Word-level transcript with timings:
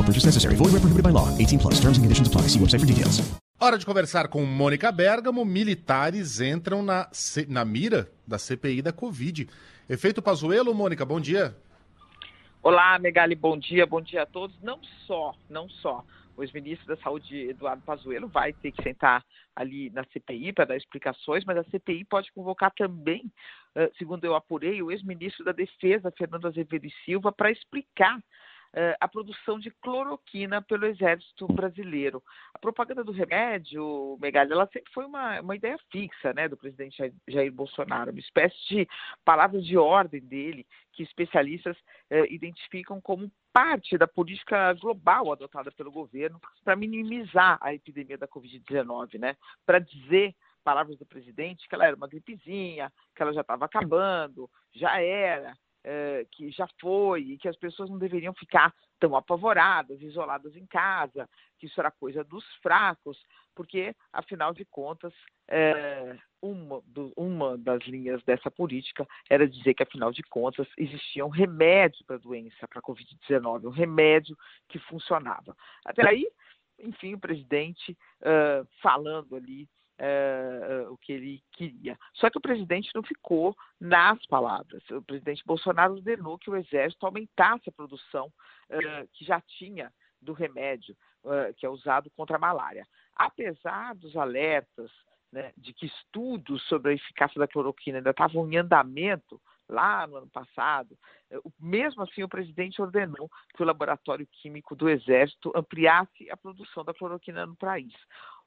No 0.00 0.06
purchase 0.06 0.24
necessary. 0.24 0.56
Void 0.56 0.72
where 0.72 0.80
prohibited 0.80 1.04
by 1.04 1.10
law. 1.10 1.28
18 1.36 1.58
plus. 1.58 1.74
Terms 1.78 1.98
and 1.98 2.04
conditions 2.04 2.26
apply. 2.26 2.48
See 2.48 2.58
website 2.58 2.80
for 2.80 2.86
details. 2.86 3.20
Hora 3.60 3.76
de 3.76 3.84
conversar 3.84 4.28
com 4.28 4.46
Mônica 4.46 4.90
Bergamo. 4.90 5.44
Militares 5.44 6.40
entram 6.40 6.82
na, 6.82 7.06
C- 7.12 7.44
na 7.46 7.62
mira 7.66 8.10
da 8.26 8.38
CPI 8.38 8.80
da 8.80 8.92
Covid. 8.94 9.46
Efeito 9.90 10.22
Pazuello, 10.22 10.72
Mônica, 10.74 11.04
bom 11.04 11.20
dia. 11.20 11.54
Olá, 12.62 12.98
Megali, 12.98 13.34
bom 13.34 13.58
dia, 13.58 13.84
bom 13.86 14.00
dia 14.00 14.22
a 14.22 14.26
todos. 14.26 14.56
Não 14.62 14.80
só, 15.06 15.34
não 15.50 15.68
só. 15.68 16.02
O 16.34 16.42
ex-ministro 16.42 16.86
da 16.86 16.96
Saúde, 17.02 17.50
Eduardo 17.50 17.82
Pazuello, 17.82 18.28
vai 18.28 18.54
ter 18.54 18.72
que 18.72 18.82
sentar 18.82 19.22
ali 19.54 19.90
na 19.90 20.04
CPI 20.04 20.54
para 20.54 20.64
dar 20.64 20.76
explicações, 20.78 21.44
mas 21.44 21.58
a 21.58 21.64
CPI 21.64 22.06
pode 22.06 22.32
convocar 22.32 22.72
também, 22.74 23.30
segundo 23.98 24.24
eu 24.24 24.34
apurei, 24.34 24.80
o 24.80 24.90
ex-ministro 24.90 25.44
da 25.44 25.52
Defesa, 25.52 26.10
Fernando 26.16 26.46
Azevedo 26.46 26.86
e 26.86 26.92
Silva, 27.04 27.30
para 27.30 27.50
explicar 27.50 28.18
a 29.00 29.08
produção 29.08 29.58
de 29.58 29.70
cloroquina 29.70 30.62
pelo 30.62 30.86
Exército 30.86 31.46
Brasileiro. 31.48 32.22
A 32.54 32.58
propaganda 32.58 33.02
do 33.02 33.12
remédio, 33.12 34.16
Megali, 34.20 34.52
ela 34.52 34.68
sempre 34.72 34.92
foi 34.92 35.04
uma, 35.04 35.40
uma 35.40 35.56
ideia 35.56 35.78
fixa 35.90 36.32
né, 36.32 36.48
do 36.48 36.56
presidente 36.56 36.96
Jair, 36.98 37.12
Jair 37.28 37.52
Bolsonaro, 37.52 38.10
uma 38.10 38.20
espécie 38.20 38.56
de 38.68 38.88
palavra 39.24 39.60
de 39.60 39.76
ordem 39.76 40.20
dele, 40.20 40.66
que 40.92 41.02
especialistas 41.02 41.76
eh, 42.10 42.26
identificam 42.32 43.00
como 43.00 43.30
parte 43.52 43.98
da 43.98 44.06
política 44.06 44.72
global 44.74 45.32
adotada 45.32 45.70
pelo 45.72 45.90
governo 45.90 46.40
para 46.64 46.76
minimizar 46.76 47.58
a 47.60 47.74
epidemia 47.74 48.16
da 48.16 48.28
Covid-19, 48.28 49.18
né? 49.18 49.36
Para 49.66 49.78
dizer, 49.78 50.34
palavras 50.62 50.96
do 50.98 51.06
presidente, 51.06 51.68
que 51.68 51.74
ela 51.74 51.86
era 51.86 51.96
uma 51.96 52.08
gripezinha, 52.08 52.92
que 53.14 53.22
ela 53.22 53.32
já 53.32 53.40
estava 53.40 53.64
acabando, 53.64 54.48
já 54.72 55.00
era, 55.00 55.56
eh, 55.84 56.26
que 56.30 56.50
já 56.50 56.68
foi, 56.80 57.22
e 57.22 57.38
que 57.38 57.48
as 57.48 57.56
pessoas 57.56 57.88
não 57.90 57.98
deveriam 57.98 58.34
ficar 58.34 58.74
tão 58.98 59.16
apavoradas, 59.16 60.00
isoladas 60.02 60.54
em 60.56 60.66
casa, 60.66 61.28
que 61.58 61.66
isso 61.66 61.80
era 61.80 61.90
coisa 61.90 62.22
dos 62.22 62.44
fracos, 62.62 63.18
porque, 63.54 63.94
afinal 64.12 64.52
de 64.52 64.64
contas, 64.64 65.12
eh, 65.48 66.16
uma, 66.42 66.82
do- 66.86 67.12
uma 67.16 67.56
das 67.58 67.82
linhas 67.86 68.22
dessa 68.24 68.50
política 68.50 69.06
era 69.28 69.48
dizer 69.48 69.74
que, 69.74 69.82
afinal 69.82 70.12
de 70.12 70.22
contas, 70.22 70.68
existia 70.76 71.24
um 71.24 71.30
remédio 71.30 72.04
para 72.06 72.16
a 72.16 72.20
doença, 72.20 72.68
para 72.68 72.78
a 72.78 72.82
Covid-19, 72.82 73.66
um 73.66 73.70
remédio 73.70 74.36
que 74.68 74.78
funcionava. 74.80 75.56
Até 75.84 76.06
aí, 76.06 76.30
enfim, 76.78 77.14
o 77.14 77.18
presidente 77.18 77.96
ah, 78.22 78.64
falando 78.82 79.36
ali 79.36 79.68
eh, 80.02 80.86
o 80.88 80.96
que 80.96 81.12
ele 81.12 81.42
queria. 81.52 81.98
Só 82.14 82.30
que 82.30 82.38
o 82.38 82.40
presidente 82.40 82.90
não 82.94 83.02
ficou 83.02 83.54
nas 83.78 84.24
palavras. 84.26 84.82
O 84.90 85.02
presidente 85.02 85.44
Bolsonaro 85.44 85.94
ordenou 85.94 86.38
que 86.38 86.48
o 86.48 86.56
Exército 86.56 87.04
aumentasse 87.04 87.68
a 87.68 87.72
produção 87.72 88.32
eh, 88.70 89.06
que 89.12 89.24
já 89.26 89.40
tinha 89.42 89.92
do 90.20 90.32
remédio 90.32 90.96
que 91.58 91.66
é 91.66 91.68
usado 91.68 92.10
contra 92.16 92.36
a 92.36 92.40
malária. 92.40 92.86
Apesar 93.14 93.94
dos 93.94 94.16
alertas 94.16 94.90
né, 95.30 95.52
de 95.54 95.74
que 95.74 95.84
estudos 95.84 96.62
sobre 96.66 96.92
a 96.92 96.94
eficácia 96.94 97.38
da 97.38 97.46
cloroquina 97.46 97.98
ainda 97.98 98.10
estavam 98.10 98.50
em 98.50 98.56
andamento 98.56 99.38
lá 99.68 100.06
no 100.06 100.16
ano 100.16 100.28
passado, 100.28 100.98
mesmo 101.58 102.02
assim 102.02 102.22
o 102.22 102.28
presidente 102.28 102.82
ordenou 102.82 103.30
que 103.54 103.62
o 103.62 103.66
laboratório 103.66 104.26
químico 104.26 104.74
do 104.74 104.88
Exército 104.88 105.52
ampliasse 105.54 106.30
a 106.30 106.36
produção 106.36 106.84
da 106.84 106.94
cloroquina 106.94 107.44
no 107.46 107.54
país. 107.54 107.94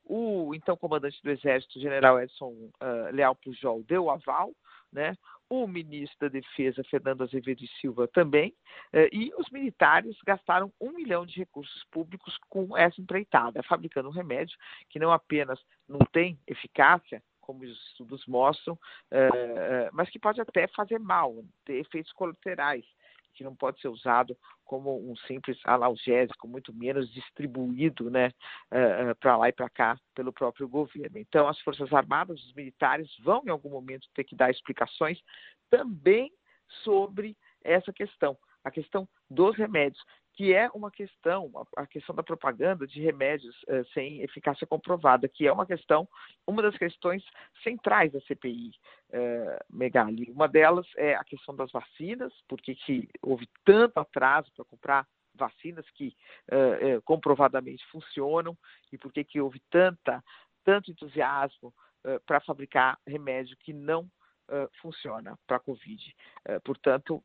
O 0.06 0.54
então 0.54 0.76
comandante 0.76 1.22
do 1.24 1.32
Exército, 1.32 1.80
general 1.80 2.20
Edson 2.20 2.70
ah, 2.80 3.10
Leal 3.12 3.36
Pujol, 3.36 3.84
deu 3.84 4.10
aval, 4.10 4.52
né? 4.92 5.16
o 5.54 5.68
ministro 5.68 6.18
da 6.22 6.28
Defesa, 6.30 6.84
Fernando 6.86 7.24
Azevedo 7.24 7.64
e 7.64 7.68
Silva, 7.80 8.08
também, 8.08 8.56
eh, 8.92 9.08
e 9.12 9.32
os 9.38 9.50
militares 9.52 10.18
gastaram 10.26 10.74
um 10.82 10.92
milhão 10.92 11.26
de 11.26 11.38
recursos 11.38 11.84
públicos 11.92 12.38
com 12.50 12.76
essa 12.76 13.00
empreitada, 13.00 13.62
fabricando 13.62 14.10
um 14.10 14.12
remédio 14.12 14.58
que 14.90 14.98
não 14.98 15.12
apenas 15.12 15.60
não 15.88 16.00
tem 16.12 16.40
eficácia, 16.48 17.22
como 17.40 17.64
os 17.64 17.88
estudos 17.90 18.26
mostram, 18.26 18.80
eh, 19.12 19.30
eh, 19.34 19.90
mas 19.94 20.10
que 20.10 20.18
pode 20.18 20.42
até 20.42 20.68
fazer 20.68 21.00
mal, 21.00 21.44
ter 21.66 21.76
efeitos 21.76 22.12
colaterais, 22.14 22.86
que 23.34 23.44
não 23.44 23.56
pode 23.56 23.80
ser 23.82 23.88
usado 23.88 24.38
como 24.64 25.12
um 25.12 25.16
simples 25.28 25.58
analgésico, 25.66 26.48
muito 26.48 26.74
menos 26.74 27.12
distribuído 27.12 28.10
né, 28.10 28.32
para 29.20 29.38
lá 29.38 29.50
e 29.50 29.54
para 29.54 29.70
cá 29.70 29.98
pelo 30.16 30.32
próprio 30.32 30.68
governo. 30.68 31.18
Então, 31.18 31.48
as 31.48 31.60
Forças 31.62 31.92
Armadas, 31.92 32.44
os 32.44 32.54
militares, 32.54 33.10
vão 33.20 33.42
em 33.46 33.50
algum 33.50 33.70
momento 33.70 34.08
ter 34.14 34.24
que 34.24 34.36
dar 34.36 34.50
explicações 34.50 35.20
também 35.70 36.32
sobre 36.84 37.36
essa 37.64 37.92
questão, 37.92 38.38
a 38.64 38.72
questão 38.72 39.08
dos 39.30 39.56
remédios, 39.56 40.04
que 40.34 40.54
é 40.54 40.70
uma 40.74 40.90
questão, 40.92 41.52
a- 41.78 41.86
questão 41.86 42.16
da 42.16 42.24
propaganda 42.24 42.88
de 42.88 43.00
remédios 43.02 43.56
eh, 43.68 43.84
sem 43.94 44.22
eficácia 44.22 44.66
comprovada, 44.66 45.28
que 45.28 45.48
é 45.48 45.52
uma 45.54 45.66
questão, 45.66 46.08
uma 46.48 46.62
das 46.62 46.76
questões 46.78 47.24
centrais 47.64 48.12
da 48.12 48.20
CPI, 48.22 48.72
eh, 49.12 49.60
Megali. 49.70 50.32
Uma 50.32 50.48
delas 50.48 50.88
é 50.98 51.16
a 51.16 51.24
questão 51.24 51.56
das 51.56 51.72
vacinas, 51.72 52.34
porque 52.48 52.74
que 52.76 53.08
houve 53.22 53.48
tanto 53.64 54.00
atraso 54.00 54.52
para 54.56 54.66
comprar 54.66 55.08
vacinas 55.36 55.88
que 55.92 56.16
eh, 56.52 56.78
eh, 56.82 57.02
comprovadamente 57.06 57.86
funcionam 57.92 58.58
e 58.92 58.98
por 58.98 59.12
que 59.12 59.40
houve 59.40 59.60
tanta, 59.70 60.24
tanto 60.64 60.90
entusiasmo 60.92 61.74
para 62.26 62.42
fabricar 62.42 63.00
remédio 63.08 63.56
que 63.62 63.72
não 63.72 64.10
funciona 64.82 65.40
para 65.48 65.56
a 65.56 65.60
Covid. 65.62 66.14
Portanto, 66.66 67.24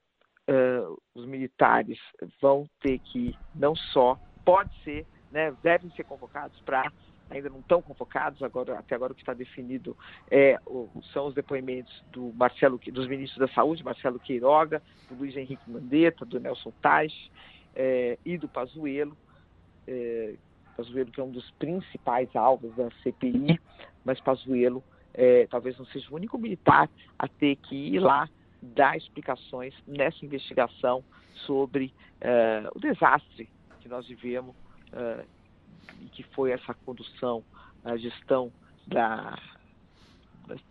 eh, 0.48 0.82
os 1.14 1.26
militares 1.26 1.98
vão 2.40 2.68
ter 2.80 2.98
que 3.00 3.36
não 3.54 3.76
só 3.76 4.18
pode 4.44 4.70
ser, 4.82 5.06
né, 5.30 5.54
devem 5.62 5.90
ser 5.90 6.04
convocados 6.04 6.58
para 6.60 6.90
ainda 7.30 7.50
não 7.50 7.60
estão 7.60 7.82
convocados 7.82 8.42
agora 8.42 8.78
até 8.78 8.94
agora 8.94 9.12
o 9.12 9.14
que 9.14 9.20
está 9.20 9.34
definido 9.34 9.94
é 10.30 10.58
são 11.12 11.26
os 11.26 11.34
depoimentos 11.34 12.02
do 12.10 12.32
Marcelo 12.32 12.80
dos 12.90 13.06
ministros 13.06 13.38
da 13.38 13.54
Saúde 13.54 13.84
Marcelo 13.84 14.18
Queiroga 14.18 14.82
do 15.10 15.16
Luiz 15.16 15.36
Henrique 15.36 15.70
Mandetta 15.70 16.24
do 16.24 16.40
Nelson 16.40 16.72
Tais 16.80 17.12
eh, 17.76 18.18
e 18.24 18.38
do 18.38 18.48
Pazuello. 18.48 19.14
Eh, 19.86 20.36
Pazuello 20.74 21.10
que 21.10 21.20
é 21.20 21.24
um 21.24 21.30
dos 21.30 21.50
principais 21.58 22.34
alvos 22.34 22.74
da 22.74 22.88
CPI 23.02 23.60
mas 24.02 24.18
Pazuello 24.20 24.82
eh, 25.12 25.46
talvez 25.50 25.76
não 25.76 25.84
seja 25.86 26.10
o 26.10 26.14
único 26.14 26.38
militar 26.38 26.88
a 27.18 27.28
ter 27.28 27.56
que 27.56 27.74
ir 27.74 27.98
lá 27.98 28.26
dar 28.62 28.96
explicações 28.96 29.74
nessa 29.86 30.24
investigação 30.24 31.04
sobre 31.46 31.94
eh, 32.20 32.68
o 32.74 32.80
desastre 32.80 33.48
que 33.80 33.88
nós 33.88 34.06
vivemos 34.06 34.54
eh, 34.92 35.24
e 36.00 36.06
que 36.06 36.22
foi 36.34 36.50
essa 36.50 36.74
condução 36.74 37.44
a 37.84 37.96
gestão 37.96 38.52
da, 38.86 39.38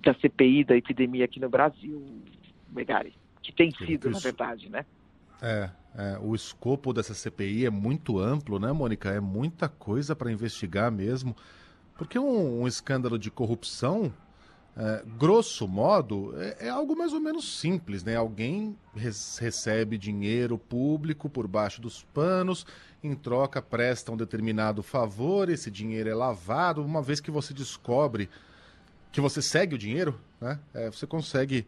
da 0.01 0.13
CPI 0.16 0.63
da 0.63 0.75
epidemia 0.75 1.25
aqui 1.25 1.39
no 1.39 1.50
Brasil, 1.50 2.22
Megari, 2.69 3.13
que 3.42 3.51
tem 3.51 3.72
sido, 3.72 4.10
na 4.10 4.19
verdade, 4.19 4.69
né? 4.69 4.86
É, 5.42 5.69
é, 5.95 6.18
o 6.19 6.36
escopo 6.36 6.94
dessa 6.94 7.13
CPI 7.13 7.66
é 7.66 7.69
muito 7.69 8.19
amplo, 8.19 8.60
né, 8.60 8.72
Mônica? 8.72 9.10
É 9.10 9.19
muita 9.19 9.69
coisa 9.69 10.16
para 10.16 10.31
investigar 10.31 10.92
mesmo. 10.92 11.36
Porque 11.98 12.19
um, 12.19 12.62
um 12.62 12.68
escândalo 12.68 13.18
de 13.18 13.31
corrupção, 13.31 14.13
é, 14.79 15.03
grosso 15.18 15.68
modo, 15.68 16.39
é, 16.39 16.68
é, 16.68 16.69
algo 16.69 16.95
mais 16.95 17.12
ou 17.12 17.19
menos 17.19 17.59
simples, 17.59 18.03
né? 18.03 18.15
Alguém 18.15 18.77
recebe 18.95 19.97
dinheiro 19.97 20.56
público 20.56 21.27
por 21.27 21.47
baixo 21.47 21.81
dos 21.81 22.03
panos, 22.13 22.63
em 23.03 23.15
troca 23.15 23.59
presta 23.59 24.12
um 24.12 24.18
determinado 24.18 24.83
favor, 24.83 25.50
esse 25.50 25.71
dinheiro 25.71 26.09
é 26.09 26.13
lavado. 26.13 26.85
Uma 26.85 27.01
vez 27.01 27.19
que 27.19 27.31
você 27.31 27.56
descobre 27.56 28.29
que 29.12 29.19
você 29.19 29.41
segue 29.41 29.74
o 29.74 29.79
dinheiro, 29.79 30.19
né? 30.39 30.59
É, 30.75 30.91
você 30.91 31.07
consegue 31.07 31.65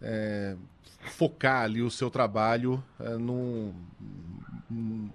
é, 0.00 0.56
focar 1.00 1.64
ali 1.64 1.82
o 1.82 1.90
seu 1.90 2.08
trabalho 2.08 2.82
é, 2.98 3.10
num, 3.10 3.74
num, 4.70 5.10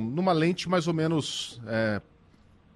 numa 0.00 0.32
lente 0.32 0.66
mais 0.66 0.88
ou 0.88 0.94
menos 0.94 1.60
é, 1.66 2.00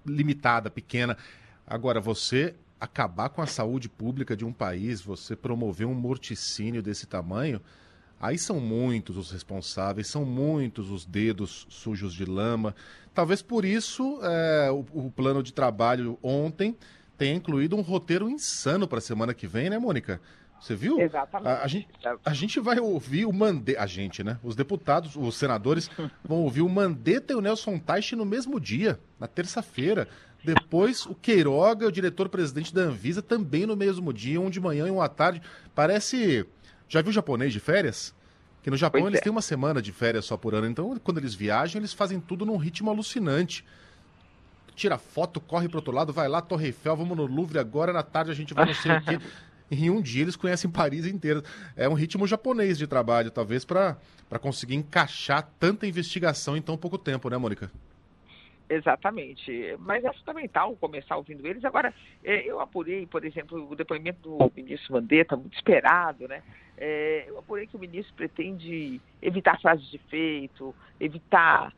limitada, 0.05 0.69
pequena. 0.69 1.17
Agora, 1.67 1.99
você 1.99 2.55
acabar 2.79 3.29
com 3.29 3.41
a 3.41 3.47
saúde 3.47 3.89
pública 3.89 4.35
de 4.35 4.45
um 4.45 4.53
país, 4.53 5.01
você 5.01 5.35
promover 5.35 5.87
um 5.87 5.93
morticínio 5.93 6.81
desse 6.81 7.07
tamanho, 7.07 7.59
aí 8.19 8.37
são 8.37 8.59
muitos 8.59 9.17
os 9.17 9.31
responsáveis, 9.31 10.07
são 10.07 10.23
muitos 10.23 10.91
os 10.91 11.05
dedos 11.05 11.65
sujos 11.69 12.13
de 12.13 12.25
lama. 12.25 12.75
Talvez 13.13 13.41
por 13.41 13.65
isso 13.65 14.19
é, 14.21 14.69
o, 14.71 14.85
o 14.93 15.11
plano 15.11 15.41
de 15.41 15.53
trabalho 15.53 16.19
ontem 16.21 16.77
tenha 17.17 17.35
incluído 17.35 17.75
um 17.75 17.81
roteiro 17.81 18.29
insano 18.29 18.87
para 18.87 18.99
a 18.99 19.01
semana 19.01 19.33
que 19.33 19.47
vem, 19.47 19.69
né, 19.69 19.79
Mônica? 19.79 20.21
Você 20.59 20.75
viu? 20.75 20.99
Exatamente. 20.99 21.47
A, 21.47 21.63
a, 21.63 21.67
gente, 21.67 21.87
a 22.25 22.33
gente 22.33 22.59
vai 22.59 22.79
ouvir 22.79 23.25
o 23.25 23.33
Mandetta. 23.33 23.81
A 23.81 23.85
gente, 23.85 24.23
né? 24.23 24.39
Os 24.41 24.55
deputados, 24.55 25.15
os 25.15 25.35
senadores 25.35 25.89
vão 26.23 26.39
ouvir 26.39 26.61
o 26.61 26.69
Mandetta 26.69 27.33
e 27.33 27.35
o 27.35 27.41
Nelson 27.41 27.77
Teich 27.77 28.15
no 28.15 28.25
mesmo 28.25 28.59
dia, 28.59 28.99
na 29.19 29.27
terça-feira. 29.27 30.07
Depois, 30.45 31.05
o 31.05 31.15
Queiroga, 31.15 31.87
o 31.87 31.91
diretor-presidente 31.91 32.73
da 32.73 32.83
Anvisa, 32.83 33.21
também 33.21 33.65
no 33.65 33.75
mesmo 33.75 34.13
dia, 34.13 34.39
um 34.39 34.49
de 34.49 34.59
manhã 34.59 34.87
e 34.87 34.91
um 34.91 35.01
à 35.01 35.09
tarde. 35.09 35.41
Parece. 35.73 36.45
Já 36.87 37.01
viu 37.01 37.11
japonês 37.11 37.51
de 37.51 37.59
férias? 37.59 38.13
Que 38.61 38.71
no 38.71 38.77
Japão 38.77 39.01
pois 39.01 39.11
eles 39.11 39.19
é. 39.19 39.23
têm 39.23 39.31
uma 39.31 39.41
semana 39.41 39.81
de 39.81 39.91
férias 39.91 40.25
só 40.25 40.37
por 40.37 40.55
ano. 40.55 40.67
Então, 40.67 40.97
quando 41.03 41.17
eles 41.17 41.35
viajam, 41.35 41.79
eles 41.79 41.93
fazem 41.93 42.19
tudo 42.19 42.45
num 42.45 42.57
ritmo 42.57 42.89
alucinante. 42.89 43.65
Tira 44.75 44.97
foto, 44.97 45.39
corre 45.39 45.69
pro 45.69 45.77
outro 45.77 45.93
lado, 45.93 46.11
vai 46.11 46.27
lá, 46.27 46.41
Torre 46.41 46.67
Eiffel, 46.67 46.95
vamos 46.95 47.15
no 47.15 47.25
Louvre 47.25 47.59
agora, 47.59 47.93
na 47.93 48.03
tarde 48.03 48.31
a 48.31 48.33
gente 48.33 48.53
vai 48.53 48.65
não 48.65 48.73
sei 48.73 48.91
o 48.91 49.01
quê. 49.01 49.19
Em 49.71 49.89
um 49.89 50.01
dia 50.01 50.23
eles 50.23 50.35
conhecem 50.35 50.69
Paris 50.69 51.05
inteira. 51.05 51.43
É 51.75 51.87
um 51.89 51.93
ritmo 51.93 52.27
japonês 52.27 52.77
de 52.77 52.85
trabalho, 52.85 53.31
talvez, 53.31 53.63
para 53.65 53.97
conseguir 54.41 54.75
encaixar 54.75 55.49
tanta 55.59 55.87
investigação 55.87 56.57
em 56.57 56.61
tão 56.61 56.77
pouco 56.77 56.97
tempo, 56.97 57.29
né, 57.29 57.37
Mônica? 57.37 57.71
Exatamente. 58.69 59.75
Mas 59.79 60.03
é 60.03 60.11
fundamental 60.13 60.75
começar 60.77 61.17
ouvindo 61.17 61.45
eles. 61.47 61.63
Agora, 61.63 61.93
é, 62.23 62.49
eu 62.49 62.59
apurei, 62.59 63.05
por 63.05 63.23
exemplo, 63.23 63.69
o 63.69 63.75
depoimento 63.75 64.21
do 64.21 64.51
ministro 64.55 64.93
Mandetta, 64.93 65.35
muito 65.35 65.55
esperado, 65.55 66.27
né? 66.27 66.41
É, 66.77 67.25
eu 67.27 67.39
apurei 67.39 67.67
que 67.67 67.75
o 67.75 67.79
ministro 67.79 68.13
pretende 68.15 68.99
evitar 69.21 69.59
frases 69.61 69.89
de 69.89 69.97
feito, 69.97 70.75
evitar, 70.99 71.73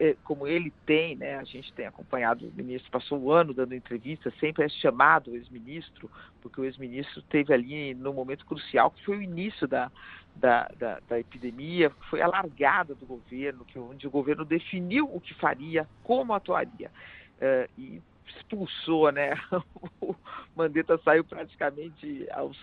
é, 0.00 0.16
como 0.24 0.46
ele 0.46 0.72
tem, 0.86 1.16
né? 1.16 1.36
A 1.36 1.44
gente 1.44 1.72
tem 1.74 1.86
acompanhado 1.86 2.46
o 2.46 2.52
ministro, 2.52 2.90
passou 2.90 3.22
um 3.22 3.30
ano 3.30 3.52
dando 3.52 3.74
entrevista, 3.74 4.32
sempre 4.40 4.64
é 4.64 4.68
chamado 4.68 5.30
o 5.30 5.36
ex-ministro, 5.36 6.10
porque 6.40 6.60
o 6.60 6.64
ex-ministro 6.64 7.20
teve 7.22 7.52
ali 7.52 7.94
no 7.94 8.12
momento 8.14 8.46
crucial, 8.46 8.90
que 8.90 9.04
foi 9.04 9.18
o 9.18 9.22
início 9.22 9.68
da, 9.68 9.92
da, 10.34 10.70
da, 10.78 11.00
da, 11.06 11.20
epidemia, 11.20 11.90
foi 12.08 12.22
a 12.22 12.26
largada 12.26 12.94
do 12.94 13.04
governo, 13.04 13.66
que, 13.66 13.78
onde 13.78 14.06
o 14.06 14.10
governo 14.10 14.46
definiu 14.46 15.14
o 15.14 15.20
que 15.20 15.34
faria, 15.34 15.86
como 16.02 16.32
atuaria. 16.32 16.90
Uh, 17.36 17.70
e 17.78 18.02
expulsou, 18.26 19.12
né? 19.12 19.34
o 20.00 20.14
Mandetta 20.56 20.98
saiu 20.98 21.24
praticamente 21.24 22.26
aos 22.32 22.56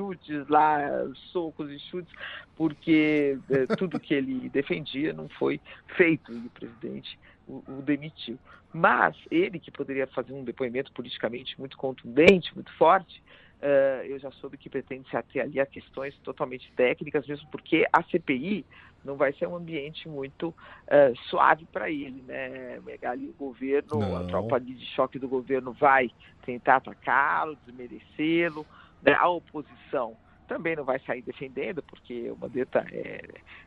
chutes 0.00 0.48
lá, 0.48 0.80
socos 1.32 1.70
e 1.70 1.78
chutes, 1.78 2.12
porque 2.56 3.38
é, 3.50 3.66
tudo 3.76 4.00
que 4.00 4.14
ele 4.14 4.48
defendia 4.48 5.12
não 5.12 5.28
foi 5.28 5.60
feito 5.96 6.32
e 6.32 6.46
o 6.46 6.50
presidente 6.50 7.18
o, 7.46 7.62
o, 7.68 7.82
demitiu. 7.82 8.38
Mas 8.72 9.14
ele, 9.30 9.58
que 9.58 9.70
poderia 9.70 10.06
fazer 10.06 10.32
um 10.32 10.44
depoimento 10.44 10.92
politicamente 10.92 11.58
muito 11.58 11.76
contundente, 11.76 12.54
muito 12.54 12.72
forte, 12.74 13.22
uh, 13.60 14.04
eu 14.04 14.18
já 14.18 14.30
soube 14.32 14.56
que 14.56 14.70
pretende 14.70 15.08
se 15.10 15.16
ater 15.16 15.42
ali 15.42 15.60
a 15.60 15.66
questões 15.66 16.16
totalmente 16.18 16.72
técnicas, 16.76 17.26
mesmo 17.26 17.48
porque 17.50 17.86
a 17.92 18.02
CPI 18.04 18.64
não 19.04 19.16
vai 19.16 19.32
ser 19.32 19.48
um 19.48 19.56
ambiente 19.56 20.08
muito 20.08 20.48
uh, 20.48 21.16
suave 21.28 21.66
para 21.72 21.90
ele, 21.90 22.22
né? 22.22 22.78
Ali 23.02 23.28
o 23.28 23.32
governo, 23.32 23.98
não. 23.98 24.16
a 24.16 24.24
tropa 24.24 24.60
de 24.60 24.78
choque 24.94 25.18
do 25.18 25.28
governo 25.28 25.72
vai 25.72 26.10
tentar 26.44 26.76
atacá-lo, 26.76 27.58
desmerecê-lo, 27.66 28.64
né? 29.02 29.12
a 29.14 29.28
oposição 29.28 30.16
também 30.50 30.74
não 30.74 30.84
vai 30.84 30.98
sair 31.00 31.22
defendendo, 31.22 31.80
porque 31.80 32.28
o 32.28 32.36
Mandetta 32.36 32.84
é, 32.90 33.22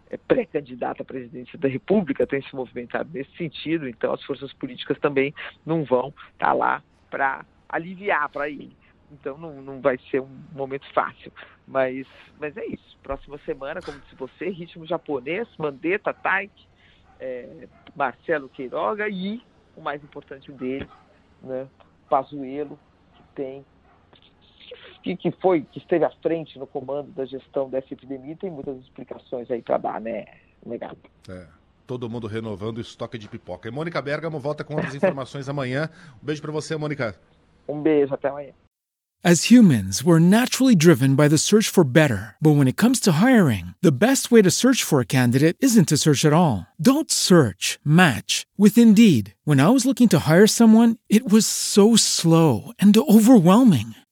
é 0.09 0.17
pré-candidato 0.17 1.01
à 1.01 1.05
presidência 1.05 1.57
da 1.57 1.69
República, 1.69 2.27
tem 2.27 2.41
se 2.41 2.53
movimentado 2.53 3.09
nesse 3.13 3.31
sentido, 3.37 3.87
então 3.87 4.11
as 4.11 4.21
forças 4.23 4.51
políticas 4.51 4.99
também 4.99 5.33
não 5.65 5.85
vão 5.85 6.09
estar 6.33 6.47
tá 6.47 6.53
lá 6.53 6.83
para 7.09 7.45
aliviar 7.69 8.27
para 8.27 8.49
ele. 8.49 8.75
Então 9.09 9.37
não, 9.37 9.61
não 9.61 9.79
vai 9.79 9.97
ser 10.11 10.21
um 10.21 10.43
momento 10.51 10.85
fácil. 10.93 11.31
Mas, 11.65 12.05
mas 12.37 12.57
é 12.57 12.65
isso. 12.65 12.97
Próxima 13.01 13.37
semana, 13.45 13.79
como 13.81 13.99
disse 13.99 14.15
você, 14.15 14.49
ritmo 14.49 14.85
japonês, 14.85 15.47
Mandetta, 15.57 16.13
Taik, 16.13 16.51
é, 17.19 17.67
Marcelo 17.95 18.49
Queiroga 18.49 19.07
e 19.07 19.41
o 19.75 19.81
mais 19.81 20.03
importante 20.03 20.51
dele, 20.51 20.89
né, 21.41 21.67
Pazuello, 22.09 22.77
que 23.15 23.23
tem 23.35 23.65
que, 25.03 25.15
que 25.17 25.31
foi, 25.41 25.61
que 25.61 25.79
esteve 25.79 26.05
à 26.05 26.09
frente 26.21 26.57
no 26.57 26.65
comando 26.65 27.11
da 27.11 27.25
gestão 27.25 27.69
dessa 27.69 27.93
epidemia, 27.93 28.35
tem 28.37 28.49
muitas 28.49 28.77
explicações 28.79 29.51
aí 29.51 29.61
para 29.61 29.77
dar, 29.77 30.01
né, 30.01 30.25
Negado? 30.65 30.97
É 31.29 31.45
todo 31.85 32.09
mundo 32.09 32.27
renovando 32.27 32.77
o 32.77 32.81
estoque 32.81 33.17
de 33.17 33.27
pipoca. 33.27 33.67
E 33.67 33.71
Mônica 33.71 34.01
Bergamo 34.01 34.39
volta 34.39 34.63
com 34.63 34.73
outras 34.73 34.95
informações 34.95 35.49
amanhã. 35.49 35.89
Um 36.21 36.25
beijo 36.25 36.41
para 36.41 36.51
você, 36.51 36.75
Mônica. 36.77 37.13
Um 37.67 37.81
beijo, 37.81 38.13
até 38.13 38.29
amanhã. 38.29 38.53
As 39.25 39.49
humans, 39.49 40.03
we're 40.03 40.19
naturally 40.19 40.75
driven 40.75 41.15
by 41.15 41.29
the 41.29 41.37
search 41.37 41.69
for 41.69 41.85
better. 41.85 42.35
But 42.41 42.57
when 42.57 42.67
it 42.67 42.75
comes 42.75 42.99
to 43.01 43.23
hiring, 43.23 43.73
the 43.81 43.89
best 43.89 44.31
way 44.31 44.41
to 44.41 44.51
search 44.51 44.83
for 44.83 44.99
a 44.99 45.05
candidate 45.05 45.55
isn't 45.61 45.87
to 45.87 45.97
search 45.97 46.25
at 46.25 46.33
all. 46.33 46.67
Don't 46.77 47.09
search, 47.09 47.79
match 47.85 48.45
with 48.57 48.77
Indeed. 48.77 49.33
When 49.45 49.61
I 49.61 49.69
was 49.69 49.85
looking 49.85 50.09
to 50.09 50.27
hire 50.27 50.45
someone, 50.45 50.97
it 51.07 51.31
was 51.31 51.47
so 51.47 51.95
slow 51.95 52.73
and 52.77 52.97
overwhelming. 52.97 53.95